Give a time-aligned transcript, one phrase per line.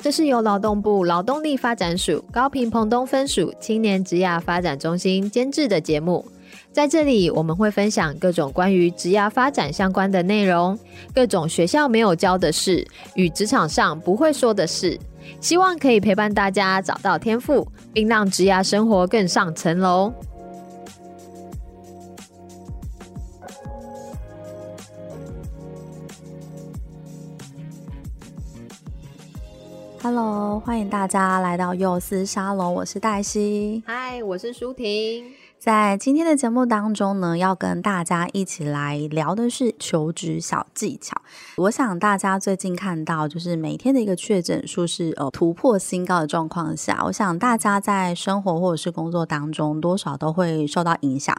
[0.00, 6.22] 这是由劳动部劳动力发展署高平澎东分署青年职涯发展中心监制的节目，
[6.70, 10.78] 在这里我们会分享各种关于职涯发展相关的内容，
[11.14, 14.98] 各种学校没有教的事与职场上不会说的事，
[15.40, 20.12] 希望可以陪伴大家找到天赋，并让职涯生活更上层楼。
[30.02, 33.82] Hello，欢迎大家来到幼思沙龙，我是黛西。
[33.86, 35.24] 嗨，我是舒婷。
[35.64, 41.16] 在今天的节目当中呢，要跟大家一起来聊的是求职小技巧。
[41.56, 51.34] 我想大家最近看到，就是每天的一个确诊数是呃突破新高的状况下，我想大家在生活或者是工作当中，多少都会受到影响。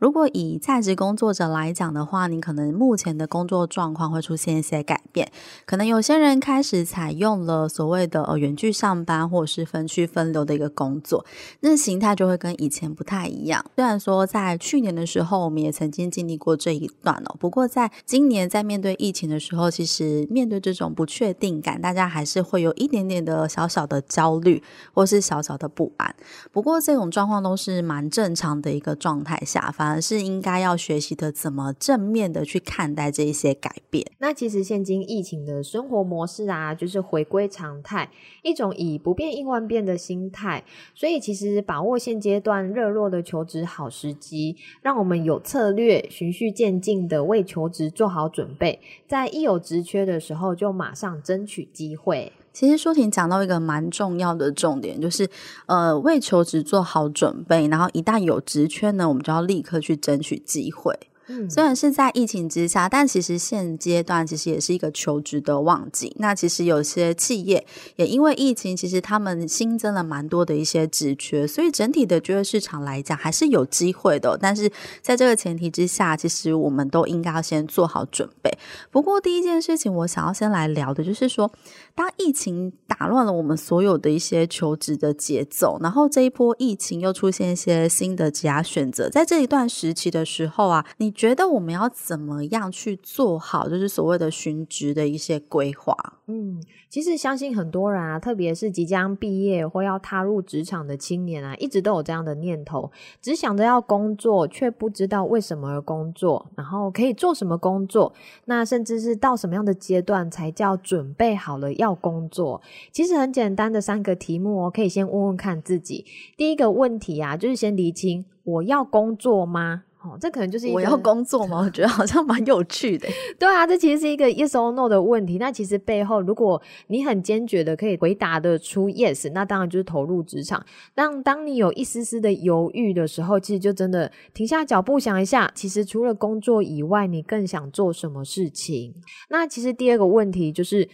[0.00, 5.30] 如果以在职工作者来讲的话，你可能目前的工作状况会出现一些改变，
[5.64, 11.24] 可能有些人开始采用了所谓的呃远距上班，或者是分区分流的一个工作，
[11.60, 13.64] 那形态就会跟以前不太一样。
[13.76, 24.60] 虽然说在去年的时候，我们也曾经经历过这一段哦，不过在今年在面对疫情的时候，其实面对这种不确定感，大家还是会有一点点的小小的焦虑，
[24.92, 26.12] 或是小小的不安。
[26.50, 34.04] 不过这种状况都是蛮正常的一个状态下，反而是应该要学习的怎么正面的去看待这一些改变。
[34.18, 38.10] 那其实现今疫情的生活模式啊，就是回归常态，
[38.42, 40.64] 一种以不变应万变的心态。
[40.96, 43.57] 所以其实把握现阶段热络的求职。
[43.64, 52.32] 好时机，让我们有策略、循序渐进的为求职做好准备，在一有职缺的时候就马上争取机会。
[52.52, 55.28] 其实舒婷讲到一个蛮重要的重点，就是
[55.66, 60.98] 呃为求职做好准备，然后一旦有职缺呢，我们就要立刻去争取机会。
[61.48, 66.14] 虽然是在疫情之下，但其实现阶段其实也是一个求职的旺季。
[66.18, 67.66] 那其实有些企业
[67.96, 74.38] 也因为疫情，其实他们新增了蛮多的一些职缺，所以整体的就业市场来讲还是有机会的。
[74.40, 74.70] 但是
[75.02, 78.50] 在这个前提之下，其实我们都应该要先做好准备。
[78.90, 81.50] 不过第一件事情，我想要先来聊的就是说，
[81.98, 91.12] 当疫情打乱了我们所有的一些求职的节奏，然后这一波疫情又出现一些新的职业选择，在这一段时期的时候啊，你。
[91.18, 95.92] 觉得我们要怎么样去做好，就是所谓的寻职的一些规划？
[96.28, 108.12] 嗯，其实相信很多人啊，特别是即将毕业或要踏入职场的青年啊，一直都有这样的念头，只想着要工作，却不知道为什么而工作，然后可以做什么工作，
[108.44, 112.60] 那甚至是到什么样的阶段才叫准备好了要工作？
[112.92, 116.04] 其实很简单的三个题目哦，可以先问问看自己。
[116.36, 119.84] 第一个问题啊，就是先厘清我要工作吗？
[120.00, 121.58] 哦，这可能就是我要工作吗？
[121.58, 123.08] 我觉得好像蛮有趣的。
[123.36, 125.38] 对啊，这其实是一个 yes or no 的问题。
[125.38, 130.64] 那其实背后，如果你很坚决的可以回答得出 yes，那当然就是投入职场。
[130.94, 138.94] 但当你有一丝丝的犹豫的时候，其实就真的停下脚步想一下，其实除了工作以外，你更想做什么事情？
[139.30, 140.88] 那其实第二个问题就是。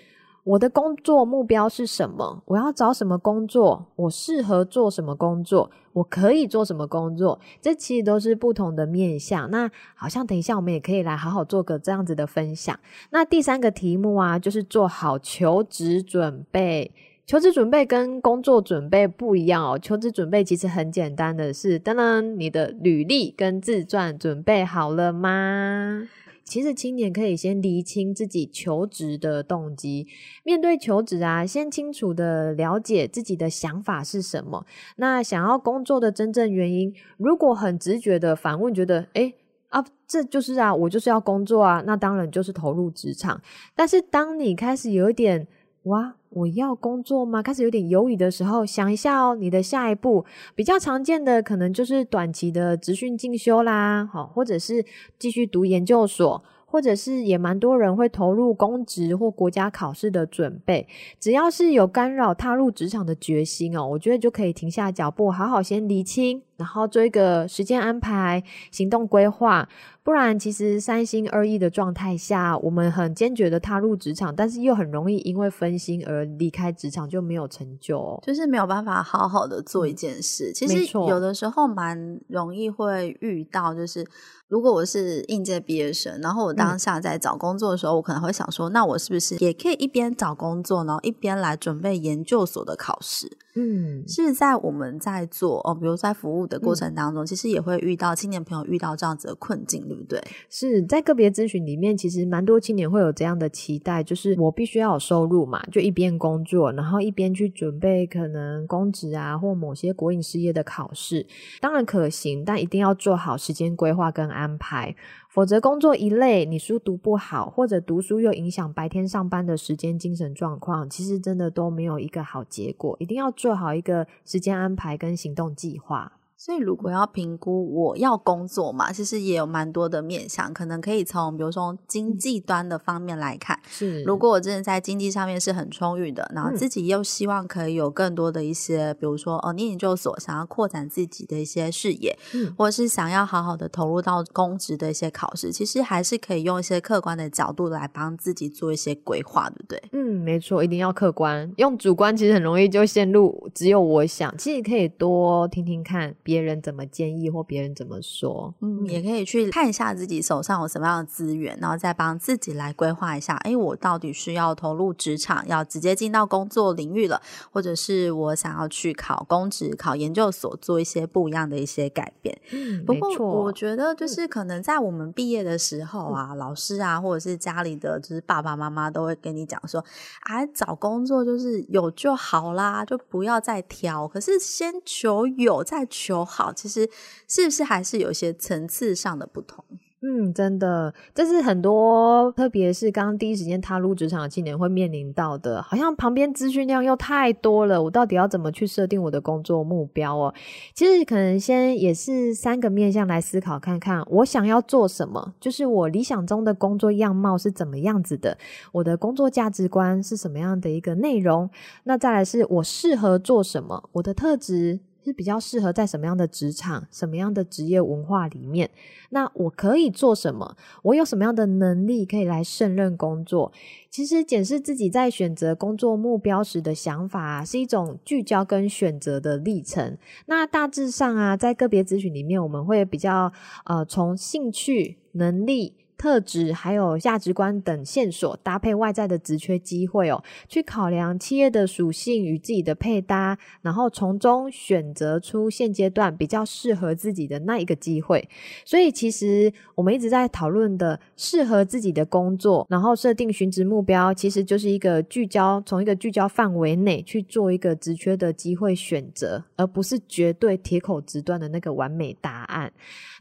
[0.44, 2.42] 我的工作目标是什么？
[2.44, 3.86] 我要找什么工作？
[3.96, 5.70] 我适合做什么工作？
[5.94, 7.40] 我可以做什么工作？
[7.62, 9.50] 这其实都是不同的面向。
[9.50, 12.78] 那好像等一下我们也可以来好好做个这样子的分享。
[13.10, 16.92] 那第三个题目啊，就是做好求职准备。
[17.26, 19.78] 求职准备跟工作准备不一样哦。
[19.80, 26.02] 求职准备其实很简单的是，当然你的履历跟自传准备好了吗？
[26.44, 30.06] 其实青年可以先厘清自己求职的动机，
[30.44, 34.66] 面对求职啊，先清楚的了解自己的想法是什么。
[34.96, 39.34] 那想要工作的真正原因，如果很直觉的反问，觉得诶
[39.70, 43.40] 啊，这就是啊，我就是要工作啊，那当然就是投入职场。
[43.74, 45.48] 但是当你开始有一点
[45.84, 46.16] 哇。
[46.34, 47.40] 我要工作吗？
[47.40, 50.24] 开始有点犹豫的时候，想一下哦，你的下一步
[50.54, 54.84] 比较常见的可能就是短期的职训进修啦，好，或者是
[55.18, 60.88] 继续读研究所，或者是也蛮多人会投入公职或国家考试的准备。
[61.20, 69.68] 只要是有干扰踏入职场的决心哦，我觉得就可以停下脚步，好好先厘清然后做一个时间安排、行动规划。
[70.02, 80.52] 不然，其实三心二意的状态下，我们很坚决的踏入职场，但是又很容易因为分心而离开职场，就没有成就，就是没有办法好好的做一件事。
[80.52, 84.06] 其实有的时候蛮容易会遇到，就是。
[84.46, 93.38] 如果我是应届毕业生，然后我当下在找工作的时候，嗯、我可能会想说，那我是不是也可以一边找工作，然后一边来准备研究所的考试？
[93.56, 100.22] 嗯，是在我们在做哦，比如在服务的过程当中，嗯、其实也会遇到青年朋友遇到这样子的困境，对不对？
[100.50, 111.26] 是在个别咨询里面，其实蛮多青年会有这样的期待，就是我必须要有收入嘛，就一边工作，然后一边去准备可能公职啊或某些国营事业的考试，
[111.60, 114.94] 当然可行，但一定要做好时间规划跟安排，
[115.28, 122.96] 否则工作一累，你书读不好，或者读书又影响白天上班的时间、精神状况，其实真的都没有一个好结果。
[122.98, 126.12] 一定要做好一个时间安排跟行动计划。
[126.36, 133.58] 所以，如果要评估我要工作嘛，其实也有蛮多的面向，可能可以从比如说经济端的方面来看。
[133.66, 149.82] 是，如果我真的在经济上面是很充裕的，然后自己又希望可以有更多的一些，比如说哦，念研究所想要扩展自己的一些视野，嗯，或者是想要好好的投入到公职的一些考试，其实还是可以用一些客观的角度来帮自己做一些规划，对不对？
[149.92, 156.33] 嗯，没错，一定要客观，用主观其实很容易就陷入只有我想，其实可以多听听看别。
[156.34, 163.36] 别人怎么建议或别人怎么说，嗯，也可以去看一下自己手上有什么样的资源，然后再帮自己来规划一下。
[163.44, 167.22] 哎，我到底是要投入职场，要直接进到工作领域了，
[167.52, 172.36] 或者是我想要去考公职、考研究所，做一些不一样的一些改变。
[172.50, 179.84] 嗯，不过我觉得就是可能在我们毕业的时候啊，嗯、老师啊，或者是家里的就是爸爸妈妈都会跟你讲说，
[180.22, 184.08] 哎，找工作就是有就好啦，就不要再挑。
[184.08, 186.13] 可是先求有，再求。
[186.22, 186.86] 好，其实
[187.26, 189.64] 是不是还是有些层次上的不同？
[190.06, 200.34] 嗯，真的，这是很多，特别是刚刚第一时间踏入职场的青年会面临到的，好像旁边资讯量又太多了，我到底要怎么去设定我的工作目标哦？
[200.74, 208.36] 其实可能先也是三个面向来思考看看，我想要做什么，就是我理想中的工作样貌是怎么样子的，
[208.72, 211.48] 我的工作价值观是什么样的一个内容，
[211.84, 214.80] 那再来是我适合做什么，我的特质。
[215.04, 218.70] 是比较适合在什么样的职场、什么样的职业文化里面？
[219.10, 220.56] 那我可以做什么？
[220.82, 223.52] 我有什么样的能力可以来胜任工作？
[223.90, 229.96] 其实检视自己在选择工作目标时的想法，是一种聚焦跟选择的历程。
[230.26, 233.32] 那大致上啊，在个别咨询里面，我们会比较
[233.66, 235.74] 呃，从兴趣、能力。
[235.96, 248.28] 特质还有价值观等线索，搭配外在的职缺机会哦，去考量企业的属性与自己的配搭，然后从中选择出现阶段比较适合自己的那一个机会。
[248.64, 262.72] 所以，其实我们一直在讨论的适合自己的工作，然后设定寻职目标，其实就是一个聚焦，从一个聚焦范围内去做一个职缺的机会选择，而不是绝对铁口直断的那个完美答案。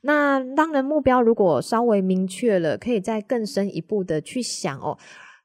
[0.02, 4.98] 那当然，目标如果稍微明确了，可以再更深一步的去想哦，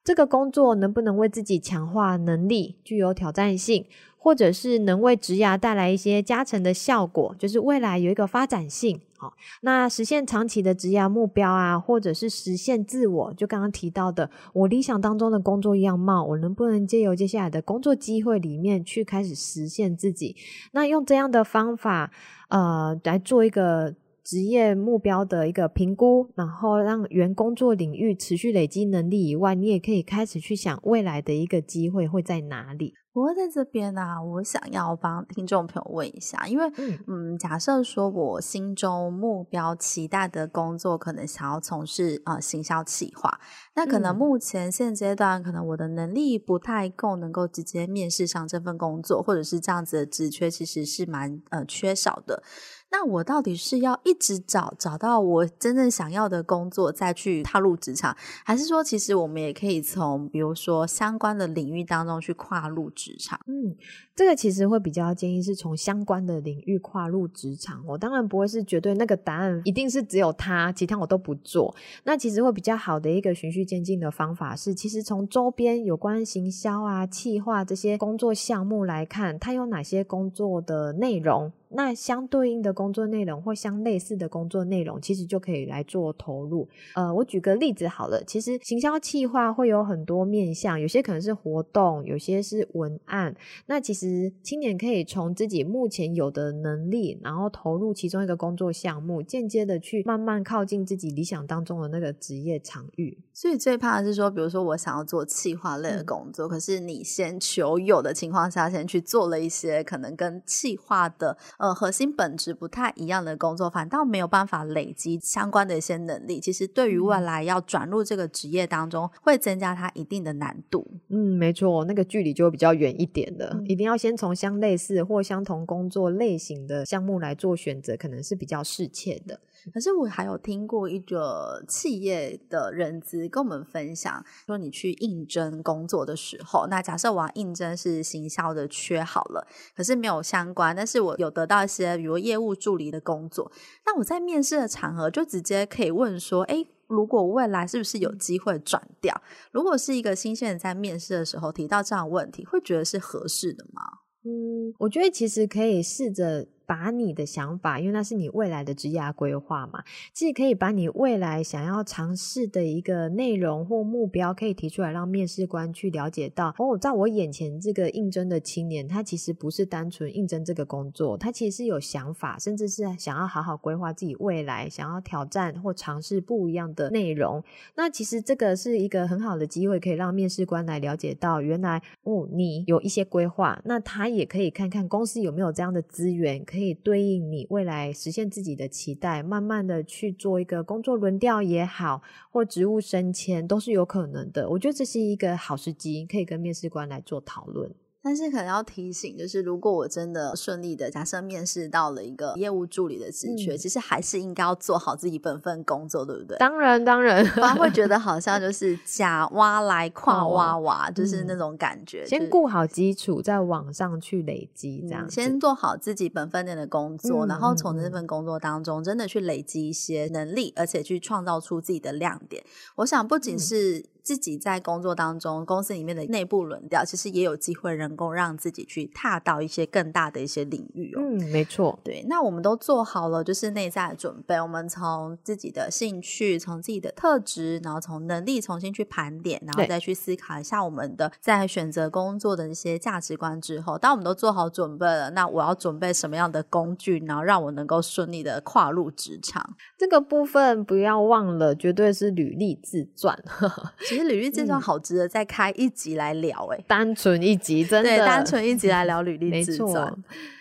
[0.05, 3.85] 这个工作能不能为自己强化能力，具有挑战性，
[4.17, 9.01] 或者是能为职涯带来一些加成的效果，就是未来有一个发展性。
[9.19, 20.37] 好，那实现长期的职涯目标啊，或者是实现自我，就刚刚提到的，我理想当中的工作样貌，我能不能借由接下来的工作机会里面去开始实现自己？
[20.71, 22.13] 那用这样的方法，
[22.49, 23.95] 呃，来做一个。
[24.29, 32.93] 职业目标的一个评估，然后让原工作领域持续累积能力以外，你也可以开始去想未来的一个机会会在哪里。
[33.13, 43.41] 不过在这边呢、啊，我想要帮听众朋友问一下，因为嗯，嗯，假设说我心中目标期待的工作，可能想要从事啊、呃、行销企划，
[43.75, 52.43] 那可能目前现阶段可能我的能力不太够，能够直接面试上这份工作，或者是这样子的职缺，其实是蛮呃缺少的。
[52.91, 63.41] 那我到底是要一直找找到我真正想要的工作，再去踏入职场，还是说其实我们也可以从比如说相关的领域当中去跨入职场？
[63.47, 63.77] 嗯，
[64.19, 67.85] 这个其实会比较建议是从相关的领域跨入职场。
[67.87, 71.73] 我当然不会是绝对那个答案一定是只有他，其他我都不做。
[72.03, 81.53] 那其实会比较好的一个循序渐进的方法是，其实从周边有关行销啊、企划这些工作项目来看，它有哪些工作的内容。
[81.71, 86.67] 那相对应的工作内容或相类似的工作内容，其实就可以来做投入。
[86.95, 93.37] 呃，我举个例子好了，其实行销企划会有很多面向，有些可能是活动，有些是文案。
[93.67, 94.08] 那其实
[94.43, 103.19] 青年可以从自己目前有的能力，然后投入其中一个工作项目，间接的去慢慢靠近自己理想当中的那个职业场域。
[103.33, 116.41] 所以最怕的是说，比如说我想要做企划类的工作，嗯、可是你先求有的情况下，先去做了一些可能跟企划的呃核心本质不太一样的工作，反倒没有办法累积相关的一些能力。
[116.41, 120.87] 其实对于未来要转入这个职业当中，会增加它一定的难度。
[121.09, 129.41] 嗯，没错，那个距离就会比较远一点的，嗯、一定要先从相类似或相同工作类型的项目来做选择，可能是比较适切的。
[129.75, 143.51] 可是我还有听过一个企业的人资跟我们分享，说你去应征工作的时候，那假设我要应征是行销的缺好了，可是没有相关，但是我有得到一些比如业务助理的工作，
[143.85, 149.23] 那我在面试的场合就直接可以问说，诶，如果未来是不是有机会转掉？
[149.53, 153.83] 如果是一个新鲜人在面试的时候提到这样的问题，会觉得是合适的吗？
[154.25, 156.49] 嗯，我觉得其实可以试着。
[156.69, 159.83] 把你的想法，因为那是你未来的职业规划嘛，
[160.13, 166.55] 既可以把你未来想要尝试的一个内容或目标，可以提出来，让面试官去了解到。
[166.59, 177.43] 哦，在我眼前这个应征的青年，他其实不是单纯应征这个工作，他其实是有想法，甚至是想要好好规划自己未来，想要挑战或尝试不一样的内容。
[177.77, 186.45] 那其实这个是一个很好的机会，可以让面试官来了解到，原来哦，你有一些规划，那他也可以看看公司有没有这样的资源。
[186.45, 194.51] 可可以对应你未来实现自己的期待，慢慢的去做一个工作轮调也好，或职务升迁都是有可能的。
[194.51, 197.73] 我觉得这是一个好时机，可以跟面试官来做讨论。
[198.03, 206.39] 但是可能要提醒，就是如果我真的顺利的假设面试到了一个业务助理的职缺，嗯、其实还是应该要做好自己本分工作，对不对？
[206.39, 212.07] 当然，当然，不然会觉得好像就是假挖来 跨挖挖，就是那种感觉。
[212.07, 222.43] 先顾好基础，再往上去累积，这样、嗯、先做好自己本分内的工作，嗯、然后从这份工作当中真的去累积一些能力，而且去创造出自己的亮点。
[222.77, 223.85] 我想不仅是、嗯。
[224.09, 231.03] 自己在工作当中，公司里面的内部轮调，其实也有机会能够让自己去踏到一些更大的一些领域哦。
[231.03, 231.79] 嗯，没错。
[231.85, 234.41] 对，那我们都做好了，就是内在的准备。
[234.41, 249.55] 我们从自己的兴趣，从自己的特质，然后从能力重新去盘点，然后再去思考一下我们的在选择工作的一些价值观之后，当我们都做好准备了，那我要准备什么样的工具，然后让我能够顺利的跨入职场？
[249.77, 253.23] 这个部分不要忘了，绝对是履历自传。
[253.99, 259.93] 其实履历介绍好值得再开一集来聊哎、欸，单纯一集真的，对，单纯一集来聊 履历自传。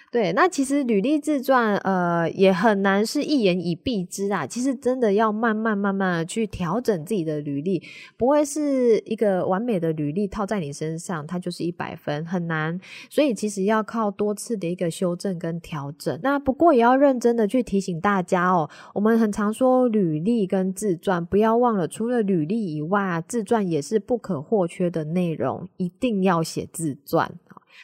[0.10, 4.48] 对，那其实履历自传，呃，也很难是一言以蔽之啊。
[4.48, 7.84] 其实真的要慢慢慢慢的去调整自己的履历，
[8.16, 12.80] 不会是一个完美的履历套在你身上，它就是一百分，很难。
[13.10, 16.18] 所以其实要靠多次的一个修正跟调整。
[16.24, 27.30] 那不过也要认真的去提醒大家哦，我们很常说履历跟自传，不要忘了，除了履历以外，自传也是不可或缺的内容，一定要写自传。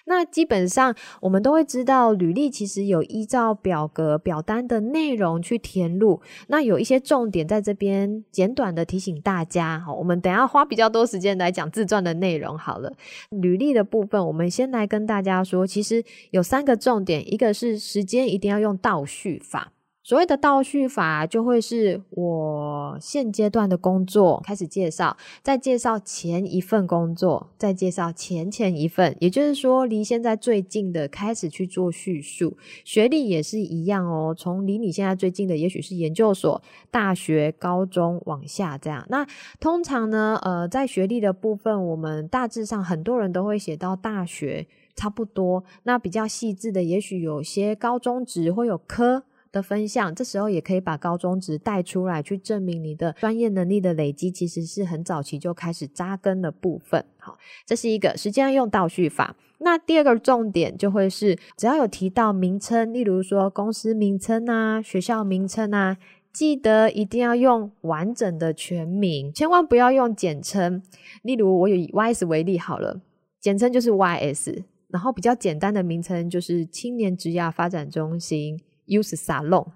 [0.05, 6.21] 那基本上我们都会知道，履历其实有依照表格、表单的内容去填入。
[6.47, 9.79] 那有一些重点在这边简短的提醒大家。
[9.79, 12.93] 好，我们等下花比较多时间来讲自传的内容好了。
[13.29, 19.71] 履历的部分，我们先来跟大家说，其实有三个重点，一个是时间一定要用倒序法。
[20.03, 32.57] 所谓的倒叙法，就会是我现阶段的工作开始介绍，再介绍前一份工作，再介绍前前一份，也就是说，离现在最近的开始去做叙述。
[32.83, 39.05] 学历也是一样哦，从离你现在最近的，也许是研究所、大学、高中往下这样。
[39.07, 39.25] 那
[39.61, 44.67] 通常呢，呃，在学历的部分，我们大致上很多人都会写到大学
[44.97, 45.63] 差不多。
[45.83, 49.23] 那比较细致的，也许有些高中职会有科。
[49.53, 57.05] 的分项，这时候也可以把高中职带出来，去证明你的专业能力的累积，其实是很早期就开始扎根的部分。
[57.19, 59.35] 好，这是一个时间用倒叙法。
[59.59, 65.97] 那第二个重点就会是，只要有提到名称，例如说公司名称啊、学校名称啊，
[66.33, 70.81] 记得一定要用完整的全名，千万不要用简称。
[71.21, 72.99] 例如我以 YS 为例好了，
[73.39, 78.59] 简称就是 YS，然后比较简单的名称就是青年职涯发展中心。
[78.85, 79.71] 又是沙漏，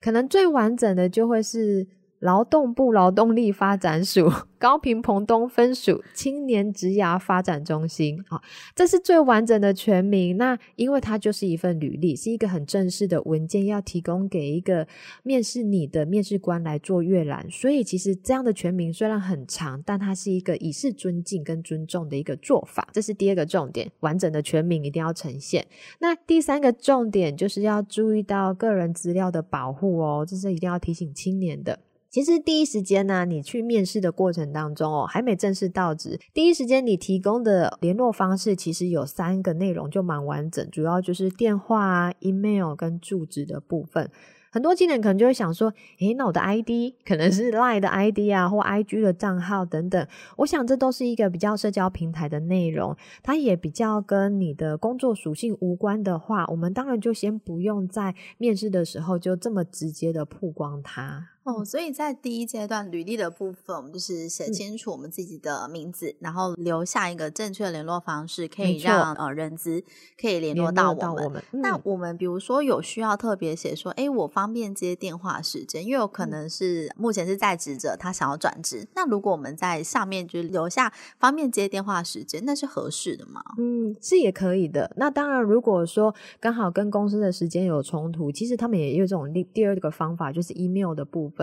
[0.00, 1.86] 可能最完整的就会是
[2.20, 8.42] 劳动部劳动力发展署、 高屏澎东分署青年职涯发展中心，好，
[8.74, 10.36] 这是最完整的全名。
[10.36, 14.88] 那因为它就是一份履历，是一个很正式的文件，要提供给一个
[15.22, 17.46] 面试你的面试官来做阅览。
[17.50, 22.88] 所以其实这样的全名虽然很长，但它是一个以示尊敬跟尊重的一个做法。
[22.92, 25.66] 这是第二个重点，完整的全名一定要呈现。
[25.98, 31.78] 那第三个重点就是要注意到个人资料的保护哦，这是一定要提醒青年的。
[32.16, 44.10] 其实第一时间呢、你去面试的过程当中哦，还没正式到职，第一时间你提供的联络方式其实有三个内容就蛮完整，主要就是电话、email 跟住址的部分。
[44.50, 50.08] 很多青年可能就会想说，诶，那我的 ID 可能是 Line 的 ID 啊，或 IG 的账号等等。
[50.38, 61.35] 我想这都是一个比较社交平台的内容，它也比较跟你的工作属性无关的话，我们当然就先不用在面试的时候就这么直接的曝光它。
[61.46, 69.84] 哦，所以在第一阶段履历的部分，我们就是写清楚我们自己的名字，嗯、然后留下一个正确的联络方式，可以让呃人资
[70.20, 71.24] 可以联络到我们。
[71.24, 78.88] 我们嗯、那我们比如说有需要特别写说，哎，我方便接电话时间，因为有可能是目前是在职者，他想要转职。
[78.96, 83.40] 那如果我们在上面就留下方便接电话时间，那是合适的吗？
[83.58, 84.90] 嗯，是也可以的。
[84.96, 91.35] 那当然，如果说刚好跟公司的时间有冲突，其实他们也有这种第第二个方法，就是 email 的部分。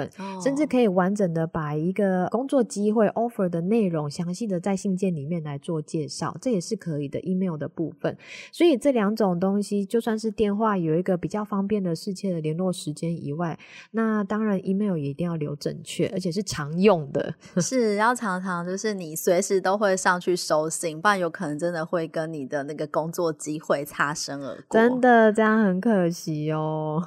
[0.43, 7.23] 甚至可以完整的把一个工作机会 offer 的内容详细的在信件里面来做介绍，这也是可以的。
[7.23, 8.17] email 的部分，
[8.51, 13.57] 所以这两种东西，就算是电话有一个比较方便的适切的联络时间以外，
[13.91, 24.79] 那当然 email 也一定要留正确，而且是常用的， 是要常常就是你随时都会上去收信，不然有可能真的会跟你的那个工作机会擦身而过。
[24.79, 27.01] 真的这样很可惜哦。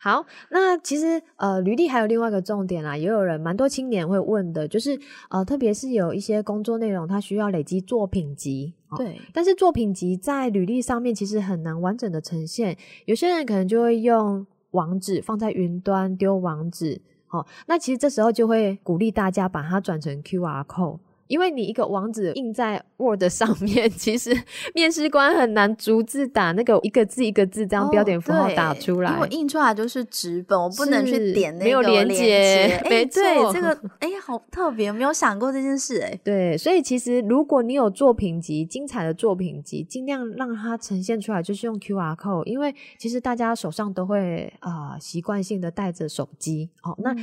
[0.00, 4.98] 好，那其实呃，履历还有另外一个重点啦，也有人蛮多青年会问的，就是
[5.30, 20.98] 呃，特别是有一些工作内容，它需要累积作品集，对、哦，但是作品集在履历上面其实很难完整的呈现，有些人可能就会用网址放在云端丢网址，哦，那其实这时候就会鼓励大家把它转成 QR code。
[21.28, 24.36] 因为你一个网址印在 Word 上面，其实
[24.74, 29.12] 面试官很难逐字打那个一个字一个字这样标点符号打出来。
[29.14, 32.80] 因为印出来就是纸本，我不能去点那个没有连接。
[32.88, 36.18] 没错，对这个哎，好特别，没有想过这件事哎。
[36.22, 47.14] 对，所以其实如果你有作品集，精彩的作品集，尽量让它呈现出来，就是用 QR code，因为其实大家手上都会啊、呃、习惯性的带着手机哦，那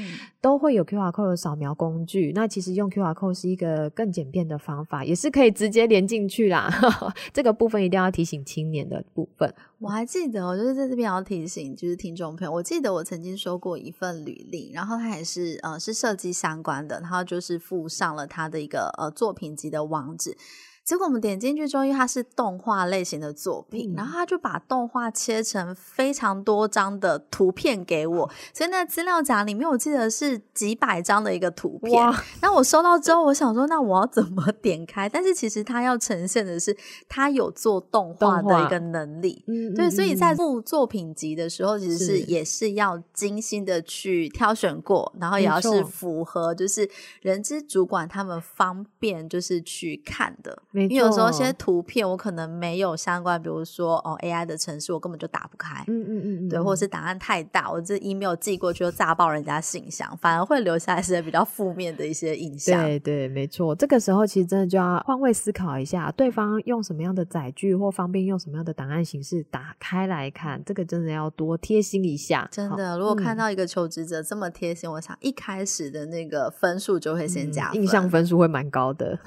[0.42, 2.34] 都会有 QR code 的扫描工具。
[2.36, 3.90] 那其实用 QR code 是一个。
[3.94, 6.70] 更简便的方法，也是可以直接连进去啦。
[7.34, 9.54] 这个部分一定要提醒青年的部分。
[9.80, 20.38] 我还记得，我就是在这边要提醒，就是听众朋友，我记得我曾经说过一份履历，然后他也是呃是设计相关的，然后就是附上了他的一个呃作品集的网址。
[20.84, 32.14] 结果我们点进去之后，因为它是动画类型的作品，嗯、然后他就把动画切成非常多张的图片给我，所以那资料夹里面我记得是几百张的一个图片。
[32.42, 35.08] 那我收到之后，我想说，那我要怎么点开？
[35.08, 36.76] 但是其实它要呈现的是
[37.08, 39.44] 他有做动画的一个能力。
[39.48, 46.90] 嗯，对，所以在附作品集的时候，其实是也是要精心的去挑选过，然后也要是符合就是
[47.22, 50.62] 人资主管他们方便就是去看的。
[50.74, 55.84] 因为有时候一些图片我可能没有相关，比如说哦 AI 的程式，我根本就打不开。
[55.88, 62.84] 嗯嗯嗯，对，或者是档案太大，我这 email 寄过去就炸爆人家信箱，反而会留下一些比较负面的一些印象。
[62.84, 63.76] 对对，没错。
[63.76, 72.48] 这个时候其实真的就要换位思考一下，对方用什么样的载具或方便用什么样的档案形式打开来看，这个真的要多贴心一下。
[72.52, 79.20] 真的，如果看到一个求职者这么贴心，嗯、我想一开始的那个分数就会先加分，印象分数会蛮高的。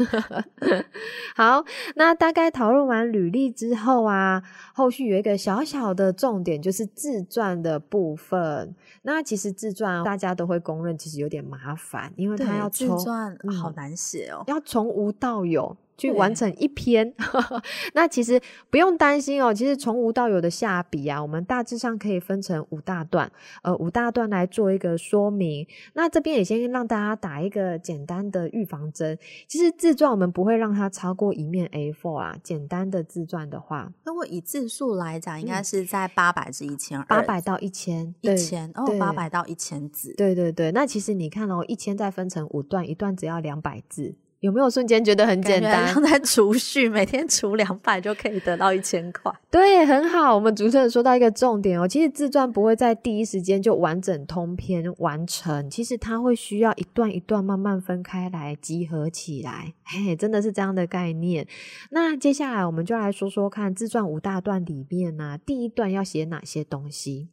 [1.37, 1.63] 好，
[1.97, 8.75] 那大概讨论完履历之后啊，后续有一个小小的重点，就是自传的部分。
[9.03, 15.77] 那其实自传大家都会公认，其实有点麻烦，因为他要自传好难写哦，要从无到有。
[15.97, 17.15] 去完成一篇，
[17.95, 19.53] 那其实不用担心哦。
[19.53, 23.31] 其实从无到有的下笔啊，我们大致上可以分成五大段，
[23.63, 25.67] 呃，五大段来做一个说明。
[25.95, 29.19] 那这边也先让大家打一个简单的预防针。
[29.49, 32.37] 其实自传我们不会让它超过一面 A4 啊。
[32.43, 40.15] 简单的自传的话，那我以字数来讲，应该是在八百至一千二，八百到一千，一千哦，八百到一千字。
[40.17, 44.15] 对对对，那其实你看哦，一千再分成五段，一段只要两百字。
[44.41, 45.89] 有没有瞬间觉得很简单？
[45.93, 49.33] 像在储蓄， 每天储两百就可以得到一千块。
[49.51, 50.35] 对，很好。
[50.35, 59.73] 我们主持人说到一个重点哦，其实自传不会在第一时间就完整通篇完成，其实它会需要一段一段慢慢分开来集合起来。
[59.85, 61.47] 嘿，真的是这样的概念。
[61.91, 67.29] 那接下来我们就来说说看，自传五大段里面呢、啊，第一段要写哪些东西？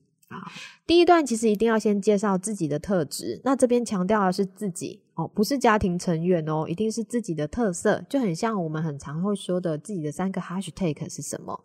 [0.88, 11.64] 第一段其实一定要先介绍自己的特质，那这边强调的是自己哦，不是家庭成员哦，一定是自己的特色，就很像我们很常会说的自己的三个 hashtag 是什么。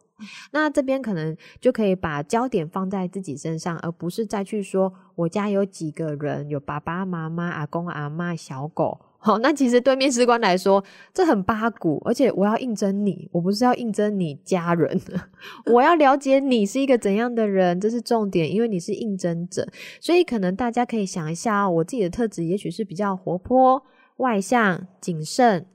[0.51, 9.01] 那这边可能就可以把焦点放在自己身上，而不是再去说我家有几个人，有爸爸妈妈、阿公阿嬷、小狗。
[9.21, 15.01] 好，那其实对面试官来说，这很八股，而且我要应征你，我不是要应征你家人，
[15.67, 19.67] 我要了解你是一个怎样的人，这是重点，因为你是应征者，
[20.01, 23.83] 所以可能大家可以想一下哦，我自己的特质也许是比较活泼、
[24.19, 25.67] 外向、谨慎。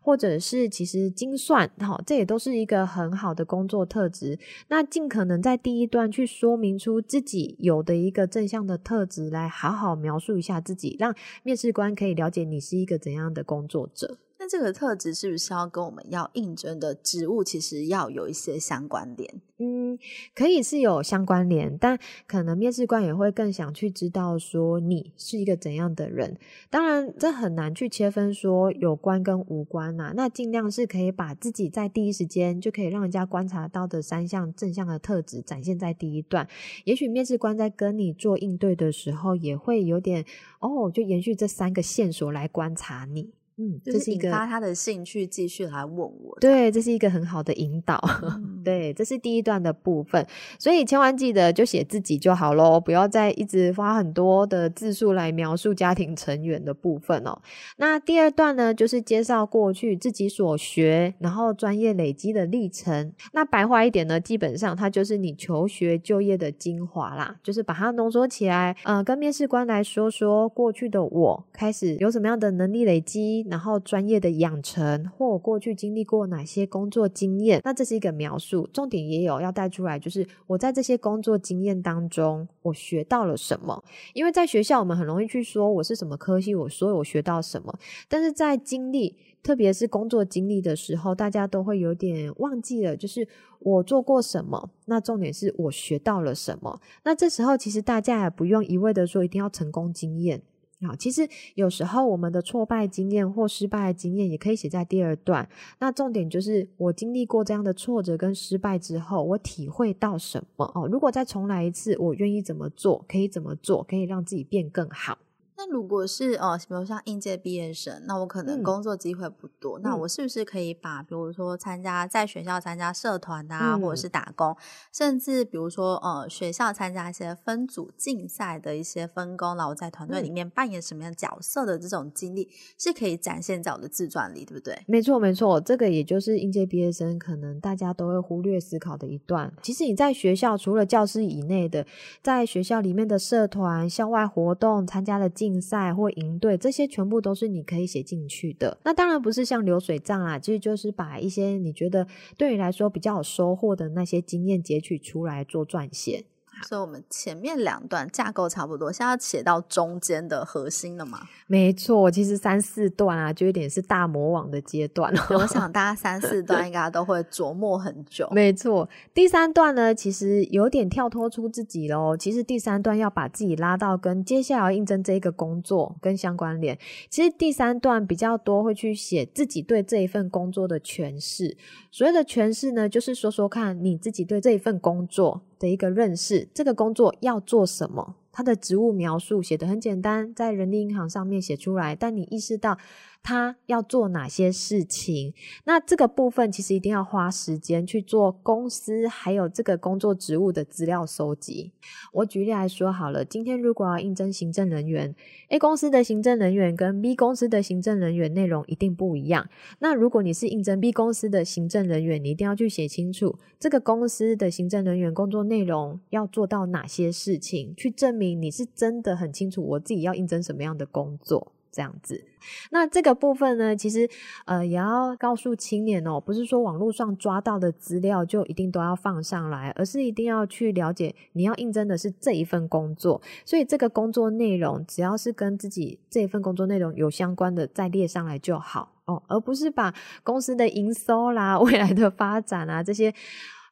[0.00, 4.38] 或者是其实精算，好，这也都是一个很好的工作特质。
[4.68, 14.18] 那尽可能在第一段去说明出自己有的一个正向的特质，来好好描述一下自己，让面试官可以了解你是一个怎样的工作者。
[14.42, 19.40] 那这个特质是不是要跟我们要应征的职务其实要有一些相关联？
[19.58, 19.96] 嗯，
[20.34, 26.36] 可以是有相关联，但可能面试官也会更想去知道说你是一个怎样的人。
[26.68, 30.12] 当然，这很难去切分说有关跟无关呐。
[30.16, 36.48] 那尽量是可以把自己在第一时间就可以让人家观察到的三项正向的特质展现在第一段。
[36.82, 40.24] 也许面试官在跟你做应对的时候，也会有点
[40.58, 43.30] 哦，就延续这三个线索来观察你。
[43.62, 46.36] 嗯，这是一个引发他的兴趣，继续来问我。
[46.40, 47.96] 对，这是一个很好的引导。
[48.22, 50.26] 嗯、 对，这是第一段的部分，
[50.58, 57.40] 所以千万记得就写自己就好喽，不要再一直花很多的字数来描述家庭成员的部分哦。
[57.76, 63.12] 那第二段呢，就是介绍过去自己所学，然后专业累积的历程。
[63.32, 73.46] 那白话一点呢，基本上它就是你求学就业的精华啦，就是把它浓缩起来，呃，跟面试官来说说过去的我开始有什么样的能力累积。
[73.52, 83.84] 然后专业的养成，或我过去经历过哪些工作经验，那这是一个描述，重点也有要带出来，就是我在这些工作经验当中，我学到了什么。
[84.14, 94.70] 因为在学校，我们很容易去说我是什么科系，我说我学到什么，但是在经历，特别是工作经历的时候，大家都会有点忘记了，就是我做过什么。
[94.86, 96.80] 那重点是我学到了什么。
[97.04, 100.40] 那这时候，其实大家也不用一味的说一定要成功经验。
[100.82, 105.48] 好，其实有时候我们的挫败经验或失败经验也可以写在第二段。
[105.78, 110.88] 那重点就是我经历过这样的挫折跟失败之后，我体会到什么哦？
[110.90, 113.04] 如果再重来一次，我愿意怎么做？
[113.08, 113.82] 可以怎么做？
[113.84, 115.18] 可以让自己变更好？
[115.64, 124.56] 那如果是呃，比如像应届毕业生，那我可能工作机会不多，嗯、那我是不是可以把，比如说参加在学校参加社团啊，嗯、或者是打工，
[124.92, 134.76] 甚至比如说呃，学校参加一些分组竞赛的一些分工，然后在团队里面扮演什么样角色的这种经历，是可以展现在我的自传里，对不对？
[134.88, 139.52] 没错，没错，这个也就是应届毕业生可能大家都会忽略思考的一段。
[139.62, 141.86] 其实你在学校除了教室以内的，
[142.20, 148.78] 在学校里面的社团、校外活动参加了竞竞赛或赢队，这些全部都是你可以写进去的。
[148.84, 152.06] 那当然不是像流水账啦，其实就是把一些你觉得
[152.38, 156.24] 对你来说比较有收获的那些经验截取出来做撰写。
[156.62, 161.20] 所以，我们前面两段架构差不多，现在要写到中间的核心了嘛？
[161.46, 165.12] 没错，其实三四段啊，就有点是大魔王的阶段。
[165.30, 168.28] 我想 大家三四段应该都会琢磨很久。
[168.32, 172.16] 没错，第三段呢，其实有点跳脱出自己喽。
[172.16, 176.78] 其实第三段要把自己拉到跟接下来要应征这一个工作跟相关联。
[177.10, 181.56] 其实第三段比较多会去写自己对这一份工作的诠释。
[181.90, 192.76] 所谓的诠释呢，就是说说看你自己对这一份工作的一个认识，这个工作要做什么，他的职务描述写得很简单，在人力银行上面写出来，但你意识到。
[193.22, 195.32] 他要做哪些事情？
[195.64, 201.72] 那这个部分其实一定要花时间去做公司还有这个工作职务的资料收集。
[202.12, 205.14] 我举例来说好了，今天如果要应征行政人员
[205.48, 209.48] ，A 公司的行政人员跟 B 公司的行政人员内容一定不一样。
[209.78, 221.52] 那如果你是应征 B 公司的行政人员，你一定要去写清楚这个公司的行政人员工作内容要做到哪些事情，去证明你是真的很清楚我自己要应征什么样的工作。
[221.72, 222.22] 这样子，
[222.70, 224.08] 那这个部分呢，其实
[224.44, 238.92] 呃也要告诉青年哦，不是说网络上抓到的资料就一定都要放上来，而是一定要去了解你要应征的是这一份工作，所以这个工作内容只要是跟自己这一份工作内容有相关的，再列上来就好。
[239.06, 243.14] 哦，而不是把公司的营收啦、 未来的发展啊这些。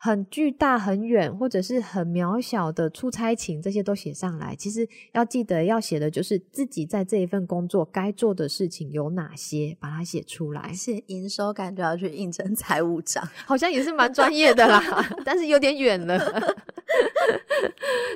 [0.02, 4.56] 很巨大、很远，或者是很渺小的出差情，这些都写上来。
[4.56, 10.72] 其实要记得要写的就是自己在这一份工作该做的事情有哪些，把它写出来。
[10.72, 14.82] 写营收，感觉要去应征财务长，好像也是蛮专业的啦，
[15.22, 16.18] 但是有点远了。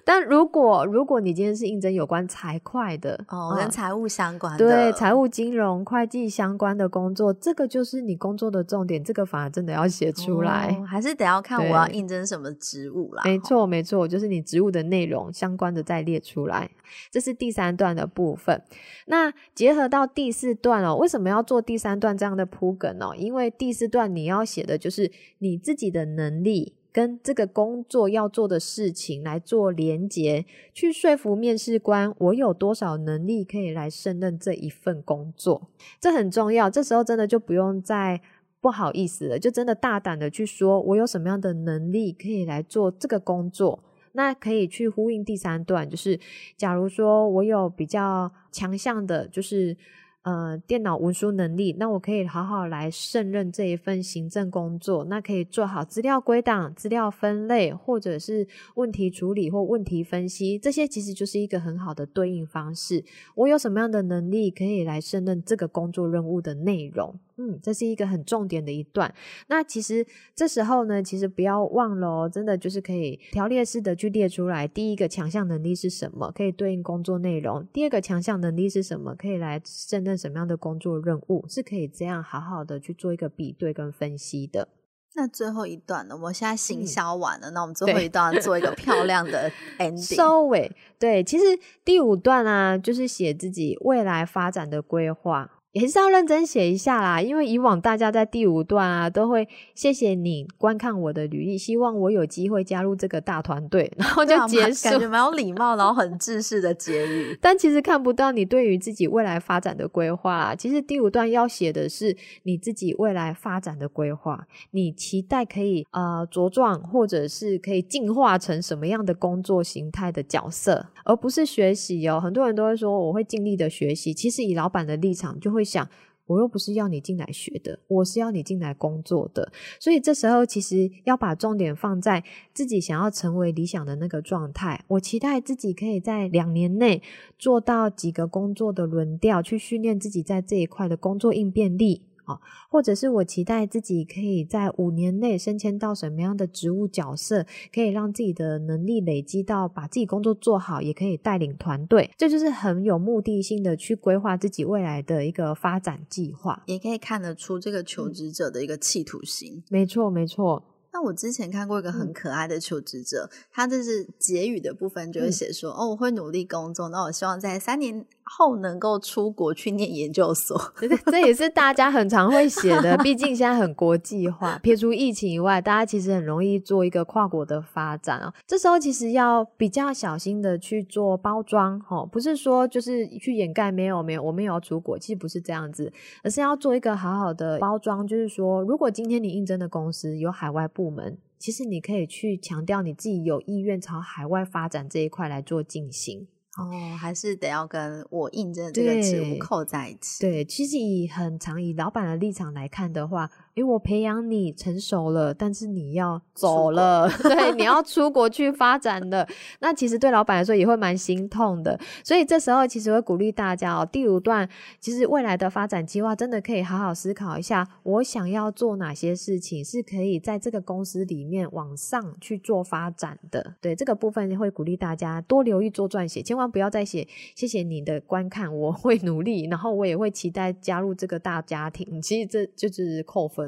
[0.06, 13.22] 但如果如果你今天是应征有关财会的哦，跟财务相关的，对，财务、金融、会计相关的工作，这个就是你工作的重点，这个反而真的要写出来，哦、还是得要看我要应征什么职务啦。
[13.24, 16.70] 没错，没错，就是你职务的内容相关的再列出来，
[17.10, 18.62] 这是第三段的部分。
[19.06, 23.14] 那结合到第四段哦，为什么要做第三段这样的铺梗哦？
[23.16, 26.74] 因为第四段你要写的就是你自己的能力。
[26.94, 36.70] 跟这个工作要做的事情来做连结，去说服面试官，我有多少能力可以来胜任这一份工作，这很重要。
[36.70, 38.20] 这时候真的就不用再
[38.64, 43.84] 不好意思了，就真的大胆的去说，我有什么样的能力可以来做这个工作。
[44.12, 46.18] 那可以去呼应第三段，就是
[46.56, 49.76] 假如说我有比较强项的，就是。
[50.24, 55.04] 呃，电脑文书能力，那我可以好好来胜任这一份行政工作。
[55.04, 63.04] 那可以做好资料归档、资料分类，或者是问题处理或问题分析，这些其实就是一个很好的对应方式。
[63.34, 67.20] 我有什么样的能力可以来胜任这个工作任务的内容？
[67.36, 69.12] 嗯，这是一个很重点的一段。
[69.48, 74.68] 那其实这时候呢，其实不要忘了哦，真的就是可以条列式的去列出来。
[74.68, 84.68] 第一个强项能力是什么，可以对应工作内容；第二个强项能力是什么，可以来胜任什么样的工作任务，是可以这样好好的去做一个比对跟分析的。
[85.16, 86.16] 那最后一段呢？
[86.16, 90.70] 我们现在行销完了，嗯、那我们最后一段做一个 漂亮的 ending 收尾。
[90.98, 91.44] 对，其实
[91.84, 95.53] 第五段啊，就是写自己未来发展的规划。
[95.74, 107.36] 也是要认真写一下啦，因为以往大家在第五段啊，都会谢谢你观看我的履历，希望我有机会加入这个大团队，然后就结束，感觉蛮有 礼貌，然后很正式的结语。
[107.40, 110.54] 但其实看不到你对于自己未来发展的规划啊。
[110.54, 122.20] 其实第五段要写的是你自己未来发展的规划，你期待可以呃茁壮，或者是可以进化成什么样的工作形态的角色，而不是学习哦。
[122.20, 125.63] 很多人都会说我会尽力的学习，其实以老板的立场就会。
[125.64, 125.88] 想，
[126.26, 129.52] 我又不是要你进来学的，我是要你进来工作的。
[129.80, 132.22] 所以这时候其实要把重点放在
[132.52, 134.84] 自己想要成为理想的那个状态。
[134.88, 137.02] 我期待自己可以在两年内
[137.38, 142.02] 做到几个工作的轮调，去训练自己在这一块的工作应变力。
[142.24, 142.38] 啊，
[142.70, 159.62] 或者是我期待自己可以在五年内升迁到什么样的职务角色，可以让自己的能力累积到把自己工作做好，也可以带领团队，这就是很有目的性的去规划自己未来的一个发展计划，也可以看得出这个求职者的一个企图心。
[159.70, 160.64] 没错，没错。
[160.92, 170.60] 那我之前看过一个很可爱的求职者，嗯、他这是结语的部分，就会写说：“嗯、哦，我会努力工作，那我希望在三年后能够出国去念研究所。
[171.10, 174.58] ”这也是大家很常会写的，毕竟现在很国际化。
[174.58, 178.34] 撇除疫情以外，大家其实很容易做一个跨国的发展啊。
[178.46, 185.92] 这时候其实要比较小心的去做包装，哦，不是说就是去掩盖没有没有我没有要出国，其实不是这样子，
[186.24, 190.64] 而是要做一个好好的包装，就是说，如果今天你应征的公司有海外。
[190.74, 196.26] 部门其实你可以去强调你自己有意愿朝海外发展这一块来做进行
[196.56, 200.20] 哦，还是得要跟我印证这个职务扣在一起。
[200.20, 203.30] 对，其实以很常以老板的立场来看的话。
[203.54, 209.26] 因为我培养你成熟了，但是你要走了， 对，你要出国去发展的，
[209.60, 211.78] 那其实对老板来说也会蛮心痛的。
[212.02, 214.48] 所以这时候其实会鼓励大家哦，第五段
[214.80, 223.54] 其实未来的发展计划真的可以好好思考一下，我想要做哪些事情是可以在这个公司里面往上去做发展的。
[223.60, 232.02] 对，这个部分会鼓励大家多留意做撰写，千万不要再写谢谢你的观看，我会努力，然后我也会期待加入这个大家庭。
[232.02, 233.43] 其实这就是扣分。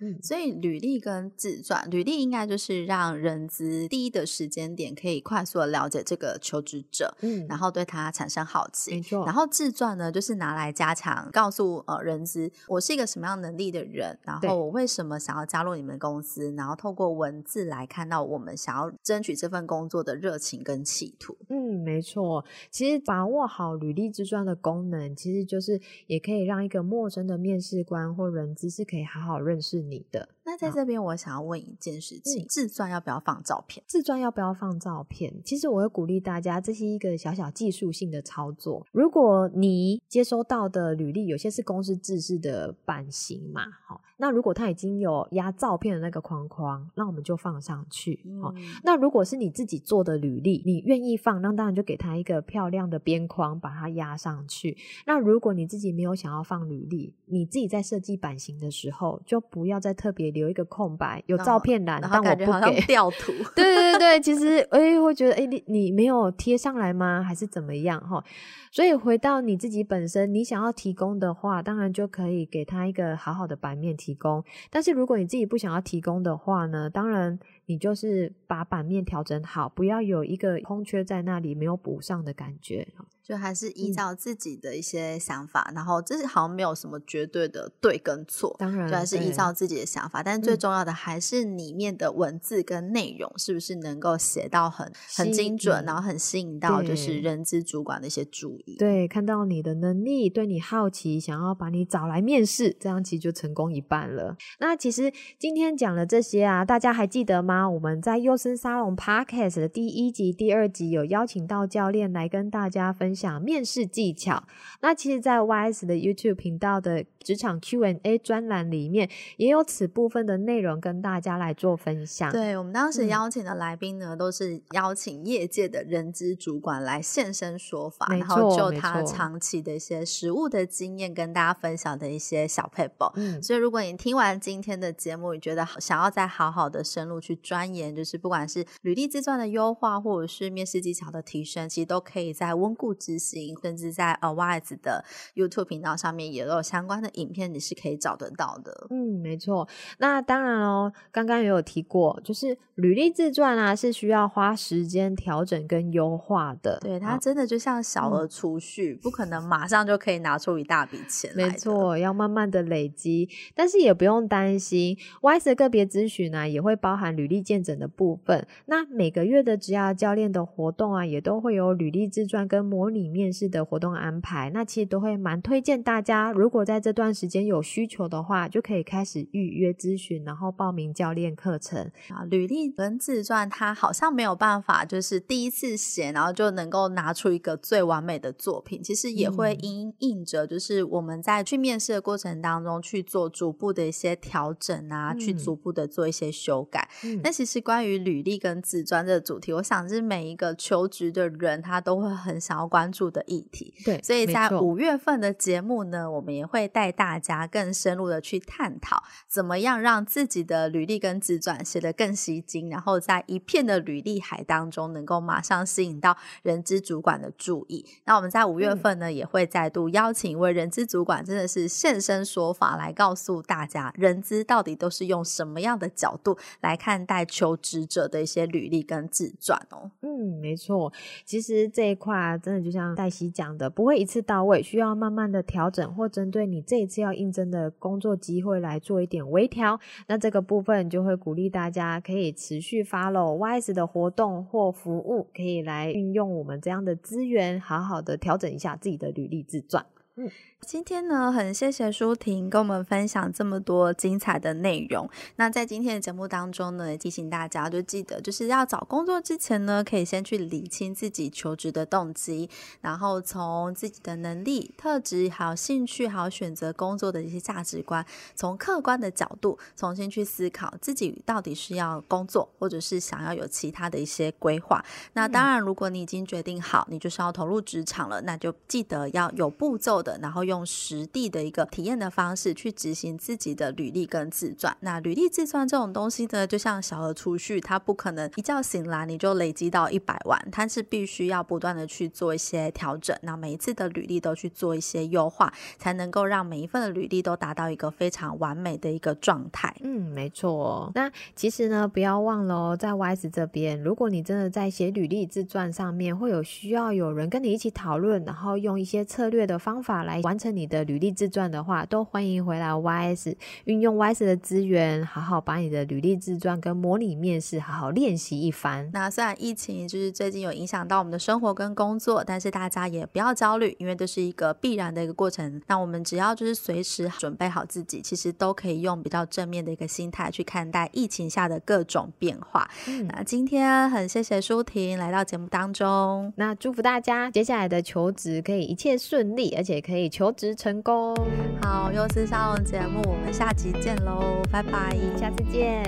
[0.00, 9.24] 嗯，所以履历跟自传，履历应该就是让人资第一的时间点可以快速的了解这个求职者，嗯，然后对他产生好奇，没错。
[9.24, 21.36] 然后自传呢，就是拿来加强，告诉呃人资我是一个什么样能力的人，然后我为什么想要加入你们公司，然后透过文字来看到我们想要争取这份工作的热情跟企图。
[21.48, 22.44] 嗯，没错。
[22.70, 29.33] 其实把握好履历自传的功能，其实就是也可以让一个陌生的面试官或人资是可以好好。
[29.38, 30.33] 认识你的。
[30.46, 33.82] 那在这边，我想要问一件事情：自传要不要放照片？
[33.86, 35.34] 自传要不要放照片？
[35.42, 38.86] 其实我会鼓励大家，这是一个小小技术性的操作。
[38.92, 48.20] 如果你接收到的履历有些是公司制式的版型嘛，好，那如果它已经有压照片的那个框框，那我们就放上去。
[48.42, 54.76] 好，嗯，那如果是你自己做的履历，你愿意放，那当然就给它一个漂亮的边框，把它压上去。
[55.06, 60.33] 那如果你自己没有想要放履历，你自己在设计版型的时候，就不要再特别。
[60.34, 63.32] 留一个空白，有照片栏，但我不给 调图。
[63.56, 67.22] 对对对，其实哎、欸，会觉得哎、欸，你你没有贴上来吗？
[67.26, 67.98] 还是怎么样？
[68.06, 68.22] 哈，
[68.70, 74.44] 所以回到你自己本身，你想要提供的话，当然就可以给他一个好好的版面提供。
[74.70, 77.38] 但是如果你自己不想要提供的话呢，当然。
[77.66, 82.86] 你就是把版面调整好，不要有一个空缺在那里没有补上的感觉，
[83.22, 90.22] 就还是依照自己的一些想法，嗯、然后这是好像没有什么绝对的对跟错，当然，就还是依照自己的想法。
[90.22, 98.76] 但最重要的还是里面的文字跟内容是不是能够写到很很精准，然后很吸引到就是人资主管的一些注意。
[98.78, 104.36] 对，看到你的能力，对你好奇，想要把你找来面试，这样其实就成功一半了。
[104.60, 107.53] 那其实今天讲了这些啊，大家还记得吗？
[107.62, 114.42] 我们在优生沙龙 Podcast 的第一集、第二集有邀请到教练来跟大家分享面试技巧。
[114.80, 122.32] 那其实，在 YS 的 YouTube 频道的职场 Q&A 专栏里面，也有此部分的内容跟大家来做分享。
[122.32, 133.12] 对，我们当时邀请的来宾呢，嗯、都是邀请业界的人资主管来现身说法，然后就他长期的一些实务的经验跟大家分享的一些小 paper。
[133.16, 137.38] 嗯，所以如果你听完今天的节目，你觉得想要再好好的深入去。
[137.44, 145.04] 钻研就是不管是履历自传的优化，或者是面试技巧的提升，其实都可以在温故知新，甚至在 a w i s e 的
[145.34, 148.86] YouTube 频道上面也有相关的影片，你是可以找得到的。
[148.88, 149.68] 嗯，没错。
[149.98, 156.78] 那当然哦，刚刚也有提过，就是履历自传啊，是需要花时间调整跟优化的。
[156.80, 161.48] 对，它真的就像小额储蓄，嗯，不可能马上就可以拿出一大笔钱来。
[161.48, 167.33] 没错，要慢慢的累积，但是也不用担心，WISE 的个别咨询呢，也会包含履历。
[167.40, 174.50] 见证的部分，那每个月的职涯教练的活动啊，也都会有履历自传跟模拟面试的活动安排。
[174.54, 182.24] 那其实都会蛮推荐大家，如果在这段时间有需求的话，就可以开始预约咨询，然后报名教练课程啊。
[182.24, 188.82] 履历跟自传，它好像没有办法，就是第一次写，然后就能够拿出一个最完美的作品。
[188.82, 196.88] 其实也会因应着，就是我们在去面试的过程当中去做逐步的一些调整啊，嗯、去逐步的做一些修改。
[197.04, 203.72] 嗯那其实关于履历跟自传这个主题，我想是每一个求职的人他都会很想要关注的议题。
[203.82, 217.86] 对，所以在五月份的节目呢，我们也会带大家更深入的去探讨，怎么样让自己的履历跟自传写得更吸睛，然后在一片的履历海当中，能够马上吸引到人资主管的注意。
[218.04, 227.13] 那我们在五月份呢，嗯、也会再度邀请一位人资主管，真的是现身说法，来告诉大家，人资到底都是用什么样的角度来看待。
[227.14, 230.92] 在求职者的一些履历跟自传哦，嗯，没错，
[231.24, 239.78] 其实这一块啊，真的就像黛西讲的，不会一次到位，需要慢慢的调整，或针对你这一次要应征的工作机会来做一点微调。
[240.08, 249.86] 那这个部分就会鼓励大家可以持续 follow WISE 的活动或服务，可以来运用我们这样的资源，好好的调整一下自己的履历自传。
[250.16, 250.28] 嗯。
[250.66, 255.08] 今天呢，很谢谢舒婷跟我们分享这么多精彩的内容。
[255.36, 262.48] 那在今天的节目当中呢，也提醒大家，就记得就是要找工作之前呢，可以先去理清自己求职的动机，
[262.80, 274.82] 然后从自己的能力、特质、还有兴趣，还有选择工作的一些价值观，从客观的角度重新去思考自己到底是要工作，或者是想要有其他的一些规划。
[275.12, 280.53] 那当然，如果你已经决定好，你就是要投入职场了，那就记得要有步骤的，然后用。
[280.54, 284.76] 用实地的一个体验的方式去执行自己的履历跟自传。
[284.80, 293.16] 那履历自传这种东西呢，就像小额储蓄，它不可能一觉醒来你就累积到一百万，它是必须要不断的去做一些调整。
[293.22, 299.72] 那每一次的履历都去做一些优化，才能够让每一份的履历都达到一个非常完美的一个状态。
[299.82, 300.90] 嗯，没错。
[300.94, 309.84] 那其实呢，不要忘了哦，在 WISE 这边，如果你真的在写履历自传上面会有需要有人跟你一起讨论，然后用一些策略的方法。
[309.84, 318.90] 法来完成你的履历自传的话，都欢迎回来 YS，运用 YS 的资源，好好把你的履历自传跟模拟面试好好练习一番。
[318.92, 325.60] 那虽然疫情就是最近有影响到我们的生活跟工作，但是大家也不要焦虑，因为这是一个必然的一个过程。
[325.66, 332.68] 那我们只要就是随时准备好自己，其实都可以用比较正面的一个心态去看待疫情下的各种变化。
[332.88, 341.14] 嗯，那今天很谢谢舒婷来到节目当中，那祝福大家接下来的求职可以一切顺利，而且可以求职成功。
[341.62, 345.82] 好，又是沙龙节目，我们下集见喽，拜拜，下次见。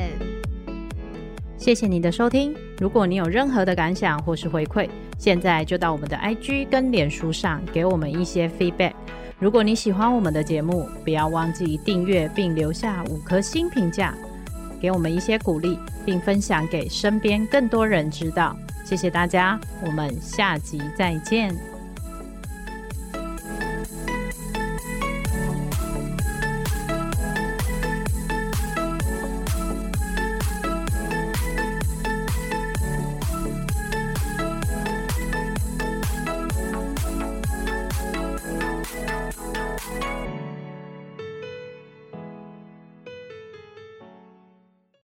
[1.58, 8.92] 谢谢你的收听，如果你有任何的感想或是回馈，现在就到我们的 IG 跟脸书上给我们一些 feedback。
[9.38, 14.14] 如果你喜欢我们的节目，不要忘记订阅并留下五颗星评价，
[14.80, 18.56] 给我们一些鼓励，并分享给身边更多人知道。
[18.84, 21.75] 谢谢大家，我们下集再见。